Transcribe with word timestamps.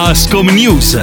Ascom 0.00 0.46
News. 0.50 0.96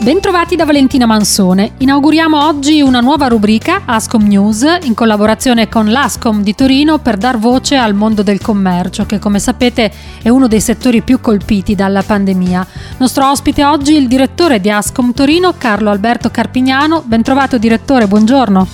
Bentrovati 0.00 0.54
da 0.54 0.64
Valentina 0.64 1.06
Mansone. 1.06 1.72
Inauguriamo 1.78 2.46
oggi 2.46 2.80
una 2.80 3.00
nuova 3.00 3.26
rubrica, 3.26 3.82
Ascom 3.84 4.24
News, 4.28 4.64
in 4.82 4.94
collaborazione 4.94 5.68
con 5.68 5.90
l'Ascom 5.90 6.40
di 6.40 6.54
Torino 6.54 6.98
per 6.98 7.16
dar 7.16 7.36
voce 7.36 7.74
al 7.74 7.94
mondo 7.94 8.22
del 8.22 8.40
commercio, 8.40 9.06
che 9.06 9.18
come 9.18 9.40
sapete 9.40 9.90
è 10.22 10.28
uno 10.28 10.46
dei 10.46 10.60
settori 10.60 11.02
più 11.02 11.20
colpiti 11.20 11.74
dalla 11.74 12.04
pandemia. 12.04 12.64
Nostro 12.98 13.28
ospite 13.28 13.64
oggi 13.64 13.96
è 13.96 13.98
il 13.98 14.06
direttore 14.06 14.60
di 14.60 14.70
Ascom 14.70 15.12
Torino, 15.12 15.54
Carlo 15.58 15.90
Alberto 15.90 16.30
Carpignano. 16.30 17.02
Bentrovato 17.04 17.58
direttore, 17.58 18.06
buongiorno. 18.06 18.68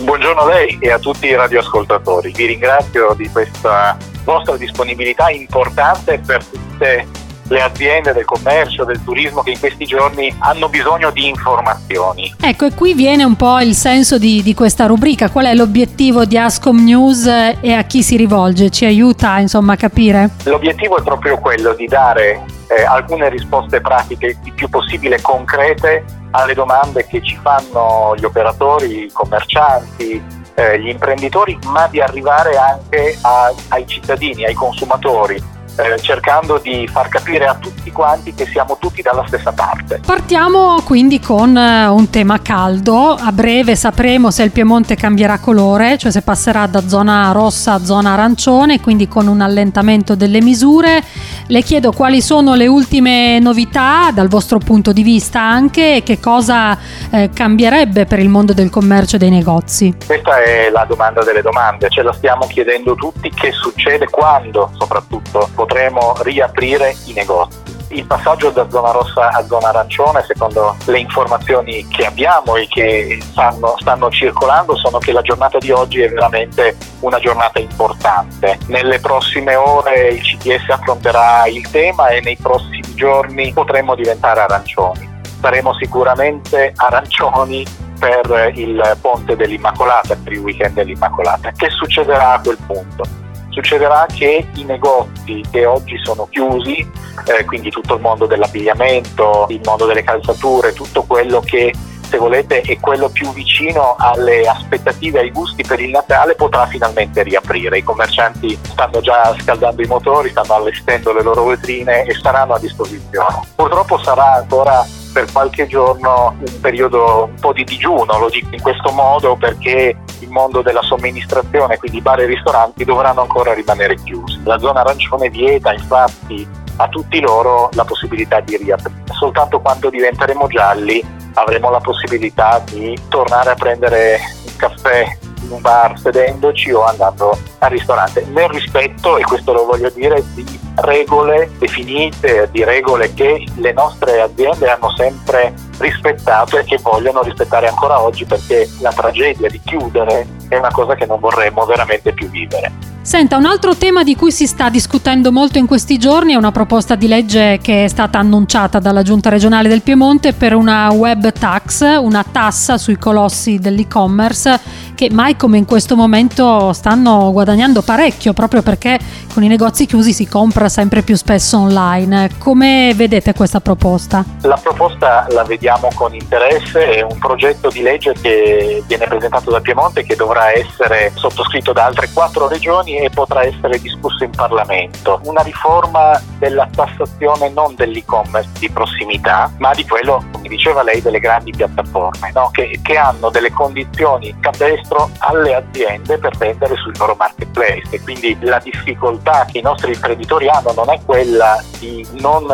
Buongiorno 0.00 0.40
a 0.40 0.46
lei 0.46 0.78
e 0.80 0.90
a 0.90 0.98
tutti 0.98 1.26
i 1.26 1.34
radioascoltatori. 1.34 2.32
Vi 2.34 2.46
ringrazio 2.46 3.12
di 3.14 3.28
questa 3.28 3.98
vostra 4.24 4.56
disponibilità 4.56 5.28
importante 5.28 6.18
per 6.24 6.42
tutte 6.42 7.19
le 7.50 7.62
aziende 7.62 8.12
del 8.12 8.24
commercio, 8.24 8.84
del 8.84 9.02
turismo 9.02 9.42
che 9.42 9.50
in 9.50 9.58
questi 9.58 9.84
giorni 9.84 10.34
hanno 10.38 10.68
bisogno 10.68 11.10
di 11.10 11.28
informazioni. 11.28 12.34
Ecco, 12.40 12.66
e 12.66 12.74
qui 12.74 12.94
viene 12.94 13.24
un 13.24 13.36
po' 13.36 13.58
il 13.60 13.74
senso 13.74 14.18
di, 14.18 14.42
di 14.42 14.54
questa 14.54 14.86
rubrica. 14.86 15.30
Qual 15.30 15.46
è 15.46 15.54
l'obiettivo 15.54 16.24
di 16.24 16.38
Ascom 16.38 16.82
News 16.82 17.26
e 17.60 17.72
a 17.72 17.82
chi 17.82 18.02
si 18.02 18.16
rivolge? 18.16 18.70
Ci 18.70 18.84
aiuta 18.84 19.38
insomma 19.38 19.72
a 19.74 19.76
capire? 19.76 20.30
L'obiettivo 20.44 20.96
è 20.96 21.02
proprio 21.02 21.38
quello 21.38 21.74
di 21.74 21.86
dare 21.86 22.44
eh, 22.68 22.84
alcune 22.84 23.28
risposte 23.28 23.80
pratiche 23.80 24.38
il 24.44 24.52
più 24.52 24.68
possibile 24.68 25.20
concrete 25.20 26.04
alle 26.30 26.54
domande 26.54 27.04
che 27.06 27.20
ci 27.20 27.36
fanno 27.42 28.14
gli 28.16 28.24
operatori, 28.24 29.06
i 29.06 29.10
commercianti, 29.12 30.22
eh, 30.54 30.80
gli 30.80 30.88
imprenditori, 30.88 31.58
ma 31.66 31.88
di 31.88 32.00
arrivare 32.00 32.56
anche 32.56 33.18
a, 33.22 33.52
ai 33.68 33.84
cittadini, 33.88 34.44
ai 34.44 34.54
consumatori 34.54 35.58
eh, 35.76 36.00
cercando 36.00 36.58
di 36.62 36.88
far 36.90 37.08
capire 37.08 37.46
a 37.46 37.54
tutti 37.54 37.90
quanti 37.90 38.34
che 38.34 38.46
siamo 38.46 38.76
tutti 38.78 39.02
dalla 39.02 39.24
stessa 39.26 39.52
parte. 39.52 40.00
Partiamo 40.04 40.82
quindi 40.84 41.20
con 41.20 41.56
eh, 41.56 41.86
un 41.86 42.10
tema 42.10 42.40
caldo. 42.40 43.14
A 43.14 43.32
breve 43.32 43.76
sapremo 43.76 44.30
se 44.30 44.42
il 44.42 44.50
Piemonte 44.50 44.94
cambierà 44.96 45.38
colore, 45.38 45.98
cioè 45.98 46.10
se 46.10 46.22
passerà 46.22 46.66
da 46.66 46.86
zona 46.86 47.32
rossa 47.32 47.74
a 47.74 47.84
zona 47.84 48.12
arancione, 48.12 48.80
quindi 48.80 49.08
con 49.08 49.26
un 49.26 49.40
allentamento 49.40 50.14
delle 50.14 50.40
misure. 50.40 51.02
Le 51.46 51.62
chiedo 51.62 51.92
quali 51.92 52.20
sono 52.20 52.54
le 52.54 52.66
ultime 52.66 53.38
novità 53.40 54.10
dal 54.12 54.28
vostro 54.28 54.58
punto 54.58 54.92
di 54.92 55.02
vista 55.02 55.40
anche 55.40 55.96
e 55.96 56.02
che 56.02 56.20
cosa 56.20 56.78
eh, 57.10 57.30
cambierebbe 57.32 58.06
per 58.06 58.18
il 58.18 58.28
mondo 58.28 58.52
del 58.52 58.70
commercio 58.70 59.16
e 59.16 59.18
dei 59.18 59.30
negozi. 59.30 59.96
Questa 60.06 60.42
è 60.42 60.70
la 60.70 60.84
domanda 60.84 61.24
delle 61.24 61.42
domande, 61.42 61.88
ce 61.90 62.02
la 62.02 62.12
stiamo 62.12 62.46
chiedendo 62.46 62.94
tutti, 62.94 63.30
che 63.30 63.52
succede 63.52 64.08
quando 64.08 64.70
soprattutto 64.78 65.48
potremo 65.54 66.14
riaprire 66.22 66.96
i 67.06 67.12
negozi. 67.12 67.79
Il 67.92 68.06
passaggio 68.06 68.50
da 68.50 68.68
zona 68.70 68.92
rossa 68.92 69.30
a 69.30 69.44
zona 69.46 69.70
arancione, 69.70 70.22
secondo 70.24 70.76
le 70.84 71.00
informazioni 71.00 71.86
che 71.88 72.06
abbiamo 72.06 72.54
e 72.54 72.68
che 72.68 73.18
stanno, 73.20 73.74
stanno, 73.78 74.08
circolando, 74.10 74.76
sono 74.76 74.98
che 74.98 75.10
la 75.10 75.22
giornata 75.22 75.58
di 75.58 75.72
oggi 75.72 76.00
è 76.00 76.08
veramente 76.08 76.76
una 77.00 77.18
giornata 77.18 77.58
importante. 77.58 78.60
Nelle 78.66 79.00
prossime 79.00 79.56
ore 79.56 80.10
il 80.10 80.22
CTS 80.22 80.68
affronterà 80.68 81.46
il 81.48 81.68
tema 81.68 82.08
e 82.08 82.20
nei 82.20 82.36
prossimi 82.36 82.94
giorni 82.94 83.52
potremo 83.52 83.96
diventare 83.96 84.40
arancioni. 84.42 85.08
Saremo 85.40 85.74
sicuramente 85.74 86.72
arancioni 86.76 87.66
per 87.98 88.52
il 88.54 88.98
ponte 89.00 89.34
dell'Immacolata, 89.34 90.14
per 90.14 90.32
il 90.32 90.38
weekend 90.38 90.74
dell'Immacolata. 90.74 91.50
Che 91.50 91.68
succederà 91.70 92.34
a 92.34 92.40
quel 92.40 92.58
punto? 92.64 93.29
Succederà 93.50 94.06
che 94.12 94.46
i 94.54 94.64
negozi 94.64 95.42
che 95.50 95.66
oggi 95.66 95.98
sono 96.02 96.26
chiusi, 96.30 96.78
eh, 97.26 97.44
quindi 97.44 97.70
tutto 97.70 97.94
il 97.94 98.00
mondo 98.00 98.26
dell'abbigliamento, 98.26 99.46
il 99.50 99.60
mondo 99.64 99.86
delle 99.86 100.02
calzature, 100.02 100.72
tutto 100.72 101.02
quello 101.02 101.40
che 101.40 101.72
se 102.10 102.18
volete 102.18 102.60
è 102.62 102.80
quello 102.80 103.08
più 103.08 103.32
vicino 103.32 103.94
alle 103.96 104.42
aspettative, 104.42 105.20
ai 105.20 105.30
gusti 105.30 105.62
per 105.62 105.78
il 105.78 105.90
Natale, 105.90 106.34
potrà 106.34 106.66
finalmente 106.66 107.22
riaprire. 107.22 107.78
I 107.78 107.84
commercianti 107.84 108.58
stanno 108.62 109.00
già 109.00 109.32
scaldando 109.38 109.80
i 109.80 109.86
motori, 109.86 110.30
stanno 110.30 110.54
allestendo 110.54 111.12
le 111.12 111.22
loro 111.22 111.44
vetrine 111.44 112.04
e 112.04 112.14
saranno 112.14 112.54
a 112.54 112.58
disposizione. 112.58 113.42
Purtroppo 113.54 114.02
sarà 114.02 114.34
ancora 114.34 114.84
per 115.12 115.30
qualche 115.30 115.68
giorno 115.68 116.34
un 116.36 116.60
periodo 116.60 117.28
un 117.32 117.40
po' 117.40 117.52
di 117.52 117.62
digiuno, 117.62 118.18
lo 118.18 118.28
dico 118.28 118.48
in 118.52 118.60
questo 118.60 118.90
modo 118.90 119.36
perché 119.36 119.96
il 120.20 120.30
mondo 120.30 120.62
della 120.62 120.82
somministrazione, 120.82 121.78
quindi 121.78 122.00
bar 122.00 122.20
e 122.20 122.26
ristoranti, 122.26 122.84
dovranno 122.84 123.22
ancora 123.22 123.54
rimanere 123.54 123.96
chiusi. 123.96 124.40
La 124.44 124.58
zona 124.58 124.80
arancione 124.80 125.28
vieta 125.28 125.72
infatti 125.72 126.48
a 126.76 126.88
tutti 126.88 127.20
loro 127.20 127.68
la 127.72 127.84
possibilità 127.84 128.40
di 128.40 128.56
riaprire. 128.56 129.02
Soltanto 129.12 129.60
quando 129.60 129.90
diventeremo 129.90 130.46
gialli 130.46 131.02
avremo 131.34 131.70
la 131.70 131.80
possibilità 131.80 132.62
di 132.64 132.98
tornare 133.08 133.50
a 133.50 133.54
prendere 133.54 134.18
un 134.46 134.56
caffè 134.56 135.18
in 135.42 135.50
un 135.50 135.60
bar 135.60 135.98
sedendoci 135.98 136.70
o 136.72 136.84
andando 136.84 137.38
al 137.58 137.70
ristorante, 137.70 138.24
nel 138.32 138.48
rispetto, 138.48 139.16
e 139.18 139.22
questo 139.22 139.52
lo 139.52 139.64
voglio 139.64 139.90
dire, 139.90 140.22
di 140.34 140.44
regole 140.76 141.50
definite, 141.58 142.48
di 142.50 142.64
regole 142.64 143.12
che 143.14 143.46
le 143.56 143.72
nostre 143.72 144.20
aziende 144.20 144.70
hanno 144.70 144.94
sempre 144.96 145.52
rispettato 145.78 146.58
e 146.58 146.64
che 146.64 146.78
vogliono 146.82 147.22
rispettare 147.22 147.68
ancora 147.68 148.00
oggi 148.00 148.24
perché 148.24 148.68
la 148.80 148.92
tragedia 148.92 149.48
di 149.48 149.60
chiudere 149.64 150.26
è 150.48 150.56
una 150.56 150.70
cosa 150.70 150.94
che 150.94 151.06
non 151.06 151.20
vorremmo 151.20 151.64
veramente 151.64 152.12
più 152.12 152.28
vivere. 152.28 152.90
Senta, 153.02 153.38
un 153.38 153.46
altro 153.46 153.74
tema 153.74 154.04
di 154.04 154.14
cui 154.14 154.30
si 154.30 154.46
sta 154.46 154.68
discutendo 154.68 155.32
molto 155.32 155.56
in 155.56 155.66
questi 155.66 155.98
giorni 155.98 156.34
è 156.34 156.36
una 156.36 156.52
proposta 156.52 156.96
di 156.96 157.08
legge 157.08 157.58
che 157.62 157.84
è 157.84 157.88
stata 157.88 158.18
annunciata 158.18 158.78
dalla 158.78 159.02
Giunta 159.02 159.30
regionale 159.30 159.68
del 159.68 159.80
Piemonte 159.80 160.34
per 160.34 160.54
una 160.54 160.92
web 160.92 161.32
tax, 161.32 161.98
una 161.98 162.22
tassa 162.30 162.76
sui 162.76 162.98
colossi 162.98 163.58
dell'e-commerce 163.58 164.60
che 165.00 165.08
mai 165.10 165.34
come 165.34 165.56
in 165.56 165.64
questo 165.64 165.96
momento 165.96 166.74
stanno 166.74 167.32
guadagnando 167.32 167.80
parecchio 167.80 168.34
proprio 168.34 168.60
perché 168.60 168.98
con 169.32 169.42
i 169.42 169.48
negozi 169.48 169.86
chiusi 169.86 170.12
si 170.12 170.28
compra 170.28 170.68
sempre 170.68 171.00
più 171.00 171.16
spesso 171.16 171.58
online. 171.58 172.32
Come 172.36 172.92
vedete 172.94 173.32
questa 173.32 173.60
proposta? 173.60 174.22
La 174.42 174.58
proposta 174.62 175.26
la 175.30 175.42
vediamo 175.44 175.88
con 175.94 176.12
interesse, 176.12 176.96
è 176.96 177.02
un 177.02 177.16
progetto 177.18 177.70
di 177.70 177.80
legge 177.80 178.12
che 178.20 178.82
viene 178.86 179.06
presentato 179.06 179.50
da 179.50 179.60
Piemonte 179.60 180.02
che 180.02 180.16
dovrà 180.16 180.52
essere 180.52 181.12
sottoscritto 181.14 181.72
da 181.72 181.86
altre 181.86 182.10
quattro 182.12 182.46
regioni 182.46 182.98
e 182.98 183.08
potrà 183.08 183.42
essere 183.42 183.80
discusso 183.80 184.24
in 184.24 184.32
Parlamento. 184.32 185.18
Una 185.24 185.40
riforma 185.40 186.20
della 186.38 186.68
tassazione 186.70 187.48
non 187.48 187.74
dell'e-commerce 187.74 188.50
di 188.58 188.68
prossimità, 188.68 189.50
ma 189.58 189.72
di 189.72 189.86
quello, 189.86 190.22
come 190.30 190.48
diceva 190.48 190.82
lei, 190.82 191.00
delle 191.00 191.20
grandi 191.20 191.52
piattaforme, 191.52 192.32
no? 192.34 192.50
che, 192.52 192.80
che 192.82 192.98
hanno 192.98 193.30
delle 193.30 193.50
condizioni 193.50 194.36
capestri 194.40 194.89
dentro 194.90 195.10
alle 195.18 195.54
aziende 195.54 196.18
per 196.18 196.36
vendere 196.36 196.74
sui 196.76 196.92
loro 196.98 197.14
marketplace 197.16 197.82
e 197.90 198.00
quindi 198.02 198.36
la 198.40 198.58
difficoltà 198.58 199.46
che 199.50 199.58
i 199.58 199.62
nostri 199.62 199.92
imprenditori 199.92 200.48
hanno 200.48 200.72
non 200.72 200.90
è 200.90 201.00
quella 201.04 201.62
di 201.78 202.06
non 202.20 202.46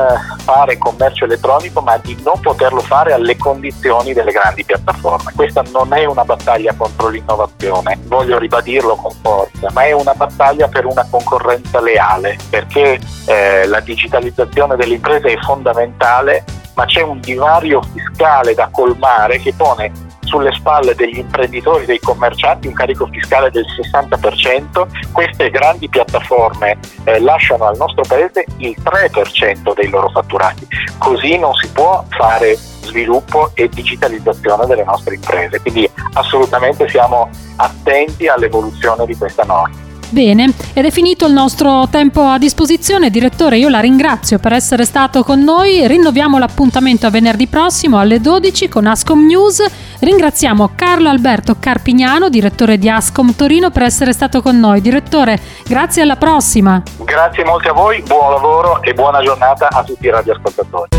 fare 0.44 0.76
commercio 0.76 1.24
elettronico 1.24 1.80
ma 1.80 1.96
di 1.98 2.16
non 2.22 2.38
poterlo 2.40 2.80
fare 2.80 3.12
alle 3.14 3.36
condizioni 3.36 4.12
delle 4.12 4.32
grandi 4.32 4.64
piattaforme. 4.64 5.32
Questa 5.34 5.62
non 5.72 5.92
è 5.94 6.04
una 6.04 6.24
battaglia 6.24 6.74
contro 6.76 7.08
l'innovazione, 7.08 7.98
voglio 8.04 8.38
ribadirlo 8.38 8.94
con 8.96 9.12
forza, 9.22 9.70
ma 9.72 9.84
è 9.84 9.92
una 9.92 10.14
battaglia 10.14 10.68
per 10.68 10.84
una 10.84 11.06
concorrenza 11.10 11.80
leale 11.80 12.36
perché 12.50 13.00
eh, 13.26 13.66
la 13.66 13.80
digitalizzazione 13.80 14.76
delle 14.76 14.94
imprese 14.94 15.32
è 15.32 15.38
fondamentale 15.40 16.44
ma 16.74 16.84
c'è 16.84 17.00
un 17.00 17.20
divario 17.20 17.80
fiscale 17.94 18.52
da 18.52 18.68
colmare 18.70 19.38
che 19.38 19.54
pone 19.56 19.90
sulle 20.26 20.52
spalle 20.52 20.94
degli 20.94 21.18
imprenditori, 21.18 21.86
dei 21.86 22.00
commercianti 22.00 22.66
un 22.66 22.74
carico 22.74 23.06
fiscale 23.06 23.50
del 23.50 23.64
60%, 23.64 24.86
queste 25.12 25.50
grandi 25.50 25.88
piattaforme 25.88 26.78
eh, 27.04 27.20
lasciano 27.20 27.64
al 27.64 27.76
nostro 27.76 28.02
paese 28.06 28.44
il 28.58 28.76
3% 28.82 29.74
dei 29.74 29.88
loro 29.88 30.08
fatturati. 30.10 30.66
Così 30.98 31.38
non 31.38 31.54
si 31.54 31.68
può 31.68 32.04
fare 32.10 32.56
sviluppo 32.86 33.50
e 33.54 33.68
digitalizzazione 33.68 34.66
delle 34.66 34.84
nostre 34.84 35.14
imprese. 35.14 35.60
Quindi 35.60 35.88
assolutamente 36.14 36.88
siamo 36.88 37.28
attenti 37.56 38.28
all'evoluzione 38.28 39.04
di 39.06 39.16
questa 39.16 39.44
norma. 39.44 39.84
Bene, 40.08 40.52
ed 40.72 40.84
è 40.84 40.90
finito 40.90 41.26
il 41.26 41.32
nostro 41.32 41.88
tempo 41.90 42.22
a 42.22 42.38
disposizione. 42.38 43.10
Direttore, 43.10 43.58
io 43.58 43.68
la 43.68 43.80
ringrazio 43.80 44.38
per 44.38 44.52
essere 44.52 44.84
stato 44.84 45.24
con 45.24 45.42
noi. 45.42 45.86
Rinnoviamo 45.86 46.38
l'appuntamento 46.38 47.06
a 47.06 47.10
venerdì 47.10 47.48
prossimo 47.48 47.98
alle 47.98 48.20
12 48.20 48.68
con 48.68 48.86
Ascom 48.86 49.26
News. 49.26 49.64
Ringraziamo 49.98 50.72
Carlo 50.74 51.08
Alberto 51.08 51.56
Carpignano, 51.58 52.28
direttore 52.28 52.78
di 52.78 52.88
Ascom 52.88 53.34
Torino, 53.34 53.70
per 53.70 53.82
essere 53.82 54.12
stato 54.12 54.42
con 54.42 54.58
noi. 54.58 54.80
Direttore, 54.80 55.40
grazie 55.66 56.02
alla 56.02 56.16
prossima. 56.16 56.82
Grazie 56.98 57.44
molto 57.44 57.70
a 57.70 57.72
voi, 57.72 58.02
buon 58.02 58.32
lavoro 58.32 58.82
e 58.82 58.92
buona 58.92 59.22
giornata 59.22 59.68
a 59.68 59.82
tutti 59.82 60.06
i 60.06 60.10
radioascoltatori. 60.10 60.90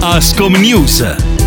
Ascom 0.00 0.54
News 0.56 1.41